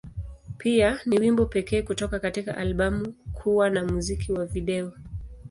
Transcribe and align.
Pia, 0.57 0.99
ni 1.05 1.19
wimbo 1.19 1.45
pekee 1.45 1.81
kutoka 1.81 2.19
katika 2.19 2.57
albamu 2.57 3.13
kuwa 3.33 3.69
na 3.69 3.85
muziki 3.85 4.31
wa 4.31 4.45
video. 4.45 4.91